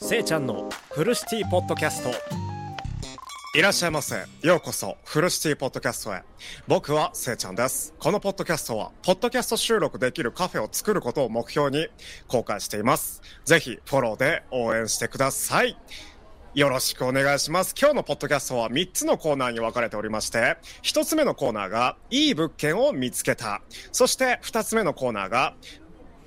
[0.00, 2.10] せいちゃんのフルシティポッドキャスト
[3.58, 4.14] いらっしゃいませ。
[4.42, 6.22] ようこそ、フルシティポッドキャストへ。
[6.68, 7.94] 僕はせいちゃんです。
[7.98, 11.88] このポッドキャストは、ポッドキャスト収録できるカフェを作ることを目標に
[12.28, 13.22] 公開しています。
[13.44, 15.76] ぜひ、フォローで応援してください。
[16.54, 17.74] よろしくお願いします。
[17.76, 23.62] 今日のポッドキャストは3つのコーナーに分かれておりまして、1つ目のコーナーが、いい物件を見つけた。
[23.90, 25.54] そして、2つ目のコーナーが、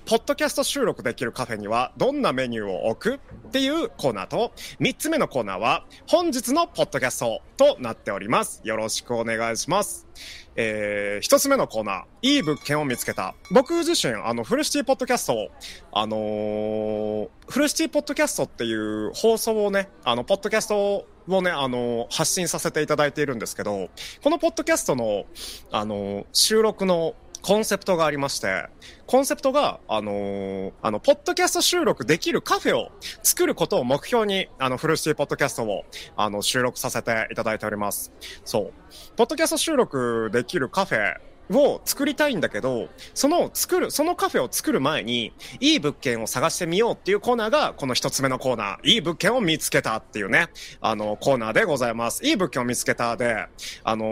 [0.06, 8.62] ポッドキャスト収録できるカフェにはどんなメニューを置くっていうコーナーと、3つ目のコーナーは本日のポッドキャストとなっております。
[8.64, 10.08] よろしくお願いします。
[10.56, 13.36] えー、1つ目のコーナー、いい物件を見つけた。
[13.52, 15.50] 僕自身、あの、フルシティポッドキャストを、
[15.94, 23.90] あのーフルシティポッドキャストっていう放送をね、あの、ポッドキャストをね、あの発信させていただいているんですけど、
[24.24, 25.26] このポッドキャストの、
[25.72, 28.68] あの収録のコンセプトがありまして、
[29.08, 32.92] コンセプトが、あのーあの、ポッドキャスト収録できるカフェを
[33.24, 35.86] 作ることを目標に、あの、フルシティポッドキャストを、
[36.16, 38.12] あの、収録させていただいております。
[38.46, 38.74] そう。
[39.16, 41.16] ポッドキャスト収録できるカフェ
[41.58, 52.24] を作りたいんだけど、その作る、そのカフェを作る前に、いい物件を探してみようっていうコーナーが、この一つ目のコーナー、いい物件を見つけたっていうね、あの、コーナーでございます。
[52.24, 53.48] いい物件を見つけたで、
[53.84, 54.06] あの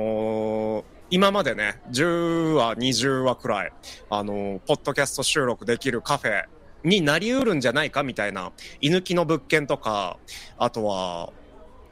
[0.82, 3.72] ー今までね、10話、20話くらい、
[4.12, 6.44] あのポッドキャスト収録できるカフェ
[6.84, 10.20] になりうるんじゃないかみたいな、居抜きの物件とか、
[10.60, 11.34] あとは、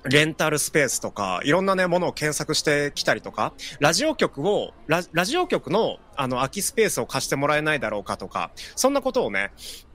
[0.09, 9.51] レンタルスペースとか、いろんなね、ものを検索してきたりとか、ラジオ局を、ラジオ局の、あの、空きスペースを貸してもらえないだろうかとか、そんなことをね、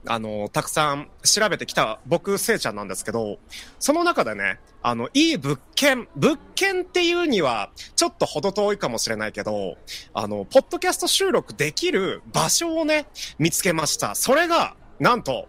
[0.07, 3.39] あの、たくさん調べてきた僕、せいちゃんなんですけど、
[3.79, 9.77] その中でね、あの、いい物件、物件っていうには、ちょっと程遠いかもしれないけど、
[10.13, 13.07] あの、ポッドキャスト収録できる場所をね、
[13.39, 14.15] 見つけました。
[14.15, 15.47] それが、なんと、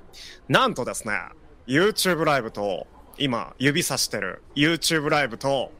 [0.48, 1.14] なんとですね、
[1.66, 2.86] YouTube ライブと、
[3.18, 5.72] 今、指さしてる YouTube ライブと、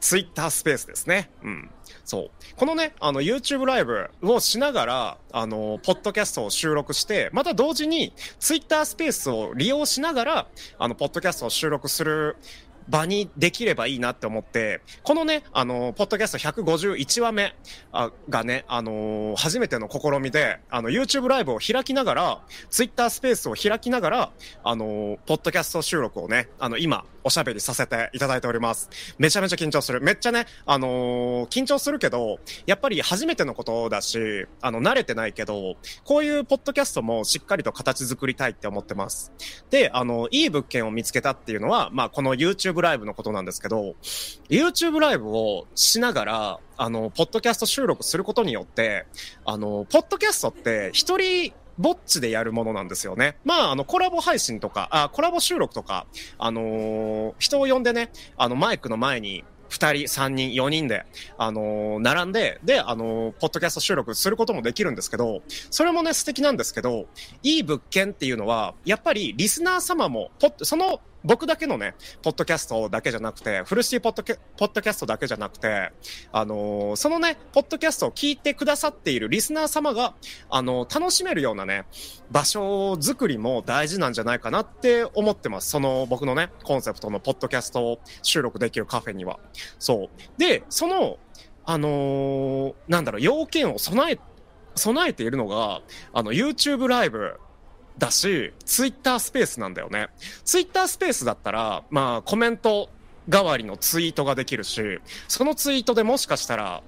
[0.00, 1.30] Twitter スペースですね。
[1.42, 1.70] うん。
[2.04, 2.30] そう。
[2.56, 10.46] このね、あの、YouTube ライブをしながら、あの、ポッドキャストを収録して、また同時に、Twitter スペースを利用しながら、
[10.78, 12.36] あの、ポッドキャストを収録する
[12.88, 17.54] 場にできればいいなって思って、このね、あの、ポッドキャスト151話目
[18.28, 24.30] がね、あの初めての試みで、あの、YouTube ライブを開きながら、Twitter スペースを開きながら、
[24.64, 28.88] あのポッドキャスト収録をね、あの、今、おしゃべりさせていただいております。
[29.18, 30.00] めちゃめちゃ緊張する。
[30.00, 39.32] めっちゃね、あのー緊張するけど、やっぱり初めてのことだし、あの、慣れてないけど、こういうポッドキャストもしっかりと形作りたいって思ってます。
[39.70, 43.96] で、あの、いい物件を見つけたっていうのは、まあ、この YouTube ライブのことなんですけど、
[44.48, 49.06] YouTube ライブをしながら、あの、ポッドキャスト収録することによって、
[49.44, 53.36] あの、ポッドキャストって一人、ぼっちでやるものなんですよね。
[53.44, 56.06] まあ、あの、コラボ配信とか、あ、コラボ収録とか、
[56.38, 61.04] あのー人を呼んでね、あの、マイクの前に、二人、三人、四人で、
[61.38, 67.06] あのー並んで、で、あのーポッドキャスト収録することもできるんですけど、それもね、素敵なんですけど、
[67.42, 75.90] いい物件っていうのは、やっぱりリスナー様も、ポッその、僕だけのね、ポッドキャストだけじゃなくて、フルシティポッドキャポッドキャストだけじゃなくて、
[76.30, 80.14] あのーそのね、ポッドキャストを聞いてくださっているリスナー様が、
[80.48, 81.84] あのー楽しめるようなね、
[82.30, 85.68] 場所作りも大事なんじゃないかなって思ってます。
[85.70, 89.40] その僕のね、コンセプトのポッドキャストを収録できるカフェには。
[89.80, 90.38] そう。
[90.38, 91.18] で、その、
[91.64, 94.20] あのーなんだろう、要件を備え、
[94.76, 95.82] 備えているのが、
[96.12, 97.40] あの、YouTube ライブ
[97.98, 100.08] だし、Twitter スペースなんだよね。
[100.44, 102.90] Twitter スペースだったら、まあ、コメント
[103.28, 106.82] 代わりのツイートができるし、そのツイートでもしかしたら、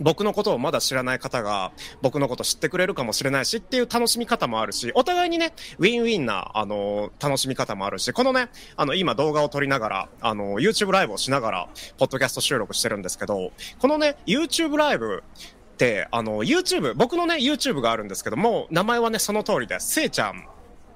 [0.00, 1.70] 僕のことをまだ知らない方が
[2.00, 15.22] 僕のこと知ってくれるかもしれないしっていう楽しみ方もあるし、お互いにね、ウィンウィンな、あの楽しみ方もあるし、このね、あの、今動画を撮りながら、あの YouTube ライブをしながら、ポッドキャスト収録してるんですけど、このね、YouTube ライブ
[15.72, 19.90] って、あの、YouTube、僕のね、YouTube があるんですけども、名前はね、その通りです。
[19.94, 20.46] せいちゃん。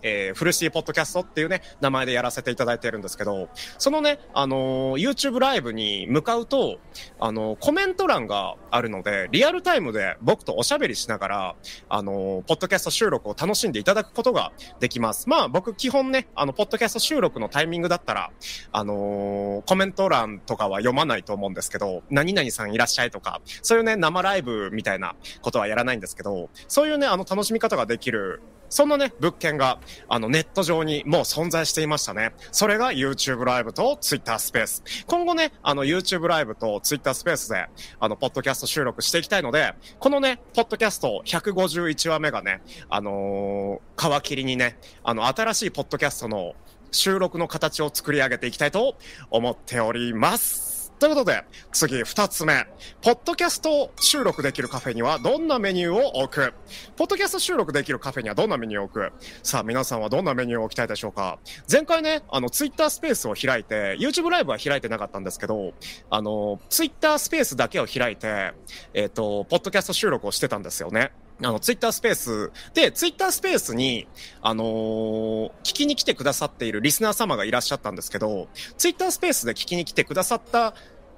[0.03, 3.49] えーフルシティポッドキャストっていうね、名前でやらせていただいてるんですけど、
[3.79, 6.79] そのね、あのー YouTube ライブに向かうと、
[7.21, 11.57] あのーコメント欄があるので、リアルタイムで僕とおしゃべりしながら、
[11.89, 15.29] あのーポッドキャスト収録を楽しんでいただくことができます。
[15.29, 18.31] まあ僕基本ね、あの、ポッドキャスト収録のタイミングだったら、
[18.73, 29.79] あのコメント欄とかは読まないと思うんですけど、何々さんいらっしゃいとか、そういうね、生ライブみたいなことはやらないんですけど、そういうね、あの、楽しみ方ができる、そんなね、物件が、
[30.09, 32.33] あの、ネット上にもう存在していましたね。
[32.53, 34.83] それが YouTube ライブと Twitter スペース。
[35.07, 37.67] 今後ね、あの、YouTube ライブと Twitter スペースで、
[38.01, 46.55] あの、ポッドキャスト収録していきたいので、このね、ポッドキャスト151話目がね、あのー皮切りにね、あの、新しいポッドキャストの
[46.93, 48.97] 収録の形を作り上げていきたいと
[49.31, 50.76] 思っております。
[50.99, 52.67] ということで、次二つ目。
[53.03, 56.55] ポッドキャスト収録できるカフェにはどんなメニューを置く？
[56.97, 59.13] ポッドキャスト収録できるカフェにはどんなメニューを置く？
[59.43, 61.39] さあ皆さんはどんなメニューを置きたいでしょうか？
[61.71, 65.75] 前回ね、あの、ツイッタースペースを開いて、YouTube ライブは開いてなかったんですけど、
[66.09, 68.55] あの、ツイッタースペースだけを開いて、
[68.95, 71.13] えっ、ー、と、ポッドキャスト収録をしてたんですよね。
[71.43, 74.09] あの、ツイッタースペースで、ツイッタースペースに、
[74.41, 78.49] あのー、聞きに来てくださっているリスナー様がいらっしゃったんですけど、
[78.79, 80.75] ツイッタースペースで聞きに来てくださった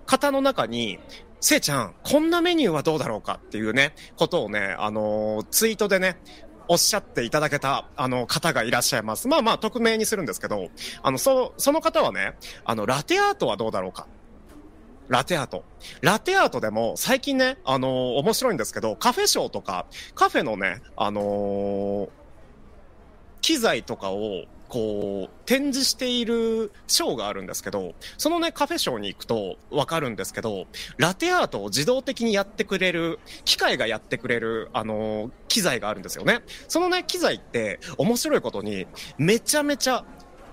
[0.06, 0.99] 方の中に、
[1.41, 6.19] せいちゃん、こんなメニューはどうだろうかっていうね、ことをね、あのー、ツイートでね、
[6.67, 9.29] おっしゃっていただけた、あの、方がいらっしゃいます。
[9.29, 10.69] まあまあ、匿名にするんですけど、
[11.03, 12.35] あの、そ、その方はね、
[12.65, 14.06] あの、ラテアートはどうだろうか
[15.08, 15.64] ラテアート。
[16.02, 22.08] ラテアートでも最近ね、あのー、面白いんですけど、カフェショーとか、カフェのね、あのー、
[23.40, 30.66] 機材とかを、こう、展示しているショーがあるんですけど、そのね、カフェショーに行くとわかるんですけど、
[30.99, 36.43] ラテアートを自動的にやってくれる、機械がやってくれる、あのー、機材があるんですよね。
[36.69, 40.05] そのね、機材って面白いことに、めちゃめちゃ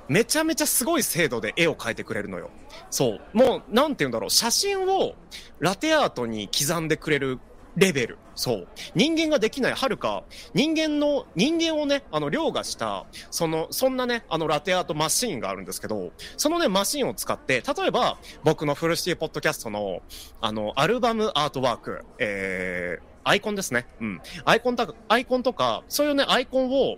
[0.07, 2.49] めちゃめちゃすごい精度で絵を描いてくれるのよ。
[2.89, 3.21] そう。
[3.33, 4.29] もう、なんて言うんだろう。
[4.29, 5.15] 写真を
[5.59, 7.39] ラテアートに刻んでくれる
[7.75, 8.17] レベル。
[8.35, 8.67] そう。
[8.95, 10.23] 人間ができない、はるか、
[10.53, 20.01] 人間の、人間をね、あの、凌駕した、その、そんなね、あの、ラテアートマシーンがあるんですけど、そのね、マシーンを使って、例えば、僕のフルシティポッドキャストの、
[20.41, 23.87] あの、アルバムアートワーク、えー、アイコンですね。
[23.99, 24.21] うん。
[24.43, 26.97] アイコンとか、アイコンとか、そういうね、アイコンを、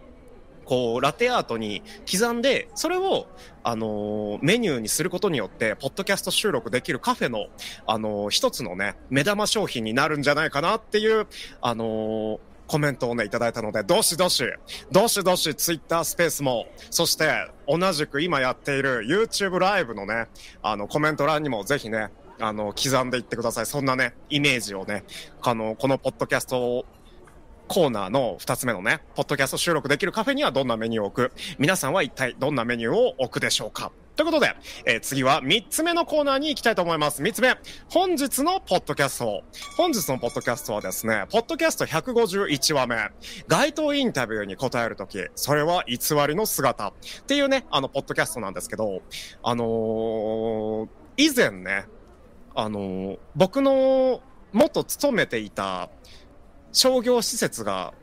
[0.67, 1.81] こう、ラテアートに
[2.11, 3.27] 刻んで、それを、
[3.63, 7.47] あの、メニューにすることによって、ポッドキャスト収録できるカフェの、
[7.85, 11.27] あのー、一つのね、目玉商品になるんじゃないかなっていう、
[11.61, 14.43] あのコメントをね、いただいたので、どしどし、
[14.91, 20.27] どしどしツイッタースペースも、そして同じく今やっている YouTube ライブのね、
[20.61, 22.09] あのコメント欄にもぜひね、
[22.39, 23.65] あの、刻んでいってください。
[23.65, 25.05] そんなね、イメージをね、
[25.41, 26.85] あの、このポッドキャスト
[27.67, 31.33] コーナーの二つ目のね、ポッドキャスト収録できるカフェにはどんなメニューを置く？
[31.59, 33.91] 皆さんは一体どんなメニューを置くでしょうか？
[34.15, 34.55] ということで、
[34.85, 37.21] えー、次は三つ目のコーナーに行きたいと思います。
[37.21, 37.55] 三つ目。
[37.89, 39.43] 本日のポッドキャスト。
[39.77, 42.97] 本日のポッドキャストはですね、ポッドキャスト151話目。
[43.47, 45.97] 街頭インタビューに答えるとき、それは偽
[46.27, 46.87] りの姿。
[46.87, 46.93] っ
[47.27, 49.01] ていうね、あの、ポッドキャストなんですけど、
[49.43, 50.87] あのー、
[51.17, 51.85] 以前ね、
[52.55, 54.21] あのー、僕の
[54.51, 55.89] 元勤めていた
[56.77, 57.93] 商業施設が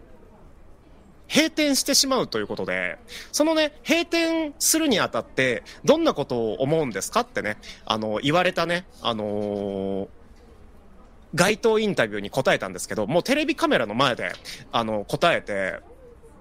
[1.32, 2.98] 閉店してしまうということで、
[3.30, 7.56] そのね、閉店するにあたって、どんなことを思うんですかってね、
[7.86, 10.08] あの、言われたね、あのー、
[11.36, 14.32] 街頭インタビューに答えたんですけど、もうテレビカメラの前で、
[14.72, 15.78] あの、答えて、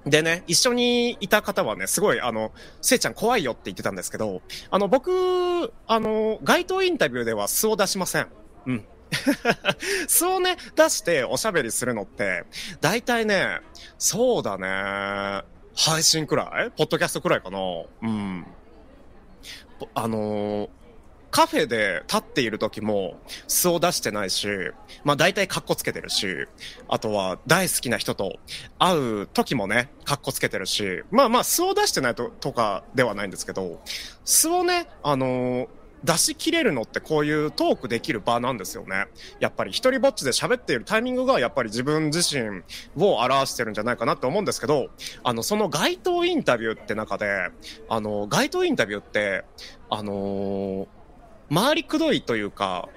[0.05, 2.51] でね、一緒にいた方はね、すごい、あの、
[2.81, 4.41] せいちゃん怖いよって言ってたんですけど、
[4.71, 8.27] あの、僕、あの、街頭インタビューでは素を出しません。
[8.65, 8.85] うん。
[10.07, 12.45] 素をね、出しておしゃべりするのって、
[12.81, 13.59] 大体ね、
[13.97, 15.43] そうだね、
[15.75, 16.71] 配信くらい？
[16.71, 17.59] ポッドキャストくらいかな？
[18.01, 18.45] うん。
[19.95, 20.69] あのー、
[21.31, 24.47] カフェで立っている時も素を出してないし、
[25.03, 26.27] まあ大体カッコつけてるし、
[26.87, 28.37] あとは大好きな人と
[28.77, 33.81] 会う時もね、カッコつけてるし、まあまあ素を出してないととかではないんですけど、
[34.23, 35.67] 素をね、あのー
[36.03, 39.05] 出し切れるのってこういうトークできる場なんですよね。
[39.39, 42.63] やっぱり一人ぼっちで喋っているタイミングがやっぱり自分自身
[42.97, 44.89] を表してるんじゃないかなって思うんですけど、
[45.23, 47.49] あの、その街頭インタビューって中で、
[47.87, 49.45] あの、街頭インタビューって、
[49.89, 50.87] あのー、
[51.53, 52.89] 回りくどいというか、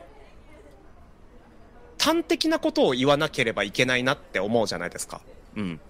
[1.99, 5.21] 端的なことを言わなければいけないなって思うじゃないですか。
[5.57, 5.81] うん。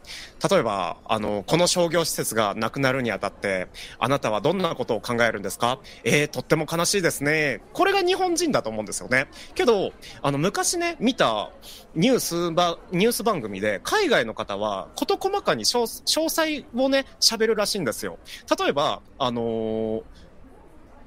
[0.49, 3.66] 例えば、あの、この商業施設がなくなるにあたって、
[3.99, 5.80] あなたはどんなことを考えるんですか？
[6.04, 7.62] えー、とっても悲しいですね。
[7.73, 9.26] これが日本人だと思うんですよね。
[9.56, 9.92] けど、
[10.23, 11.50] あの、昔ね、見た
[11.96, 18.18] ニュースば、ニュース番組で、海外の方は、事細かに詳細をね、喋るらしいんですよ。
[18.58, 20.02] 例えば、あのー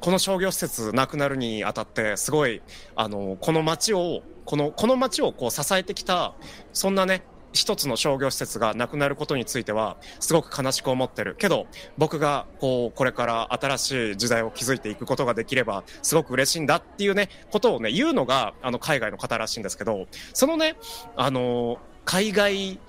[0.01, 2.61] この商業施設なくなるにあたって、すごい、
[2.95, 6.35] あの、この街を、この、この街をこう支えてきた、
[6.71, 7.21] そんなね、
[7.53, 11.35] 一つの商業施設がなくなることについては、すごく悲しく思ってる。
[11.35, 20.75] けど、僕が、こう、これから新しい時代を築いていくことができれば、すごく嬉しいんだっていうね、ことをね、言うのが、あの、海外の方らしいんですけど、そのね、
[21.15, 22.79] あの、海外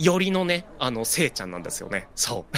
[0.00, 2.08] よりのね、あの、せいちゃんなんですよね。
[2.14, 2.56] そう。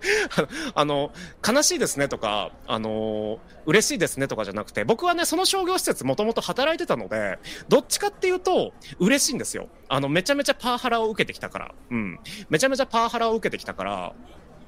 [0.74, 1.12] あの、
[1.46, 9.68] 悲しいですねとか、あの、嬉しいですねとかじゃなくて、僕はね、その商業施設もともと働いてたので、どっちかっていうと、嬉しいんですよ。
[9.88, 11.74] あの、めちゃめちゃパワハラを受けてきたから。
[11.90, 12.18] うん。
[12.48, 14.14] めちゃめちゃパワハラを受けてきたから、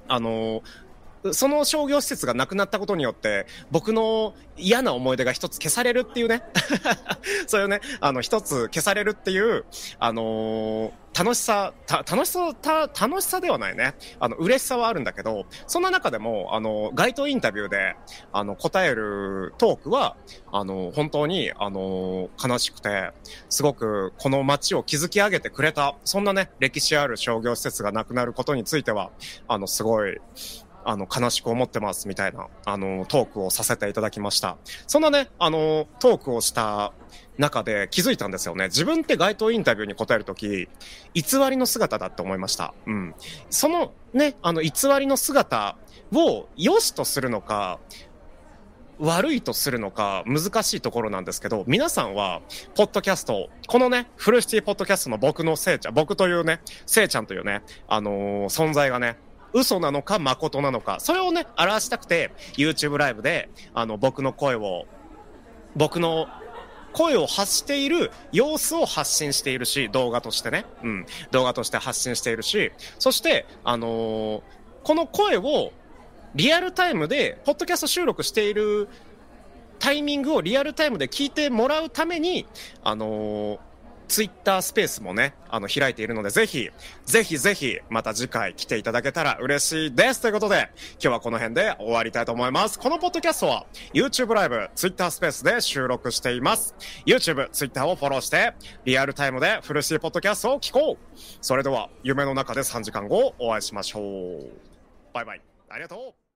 [0.07, 0.63] あの、
[1.31, 6.43] その商業施設がなくなったことによって、僕の嫌な思い出が一つ消されるっていうね。
[7.47, 9.65] そういうね、あの、一つ消されるっていう、
[9.99, 13.95] あのー楽しさ、楽しさ、た、楽しさではないね。
[14.19, 17.97] あの、嬉しさはあるんだけど、そんな中でも、あの、街頭インタビューで、
[18.33, 20.17] あの、答えるトークは、
[20.51, 23.11] あの、本当に、あの、悲しくて、
[23.51, 29.11] すごく、この街を築き上げてくれた、そんなね、歴史ある商業施設がなくなることについては、
[29.49, 30.19] あの、すごい、
[30.85, 34.57] あの、悲しく思ってますみたいな、あの、トークをさせていただきました。
[34.87, 36.93] そんなね、あの、トークをした
[37.39, 38.67] 中で気づいたんですよね。
[38.67, 40.69] 自分って街頭インタビューに答えるとき、
[41.15, 42.75] 偽りの姿だって思いました。
[42.87, 43.15] うん。
[43.51, 44.71] そのね、あの偽
[45.01, 45.77] りの姿
[46.13, 47.79] を良しとするのか、
[48.99, 52.41] 悪いとするのか難しいところなんですけど、皆さんは、
[52.75, 59.17] ポッドキャスト、このね、フルシティポッドキャストの僕のせいちゃん、僕というね、せいちゃんというね、あのー、存在がね、
[59.53, 64.87] 嘘なのか誠なのか、それをね、表したくて、YouTube ライブで、あの、僕の声を、
[65.77, 66.29] 僕の
[66.93, 70.65] 声を発している様子を発信しているし、動画としてね。
[70.83, 71.07] うん。
[71.31, 74.43] 動画として発信しているし、そして、あのー、
[74.85, 75.73] この声を
[76.35, 78.89] リアルタイムで、ポッドキャスト収録している
[79.79, 82.47] タイミングをリアルタイムで聞いてもらうために、
[82.83, 83.59] あのー
[84.13, 86.69] ツイッタースペースもね、あの、開いているので、ぜひ、
[87.07, 90.21] ぜひぜひ、また次回来ていただけたら嬉しいです。
[90.21, 92.79] ということで、今日はこの辺で終わりたいと思います。
[92.79, 93.65] このポッドキャストは、
[93.95, 96.75] YouTube ライブ、ツイッタースペースで収録しています。
[97.07, 98.53] YouTube、ツイッターをフォローして、
[98.85, 101.19] リアルタイムでフルシーポッドキャストを聞こう。
[101.41, 104.53] それでは、夢の中で3時間後、お会いしましょう。
[105.15, 105.41] バイバイ。
[105.71, 106.22] ありがとう。